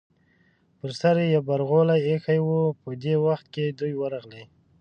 پر 0.77 0.91
سر 1.01 1.15
یې 1.31 1.39
برغولی 1.47 1.97
ایښی 2.07 2.39
و، 2.43 2.49
په 2.81 2.89
دې 3.01 3.13
وخت 3.25 3.45
کې 3.53 3.65
دوی 3.79 3.93
ورغلې. 4.01 4.43